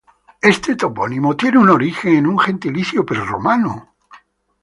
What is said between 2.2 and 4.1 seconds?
un gentilicio prerromano.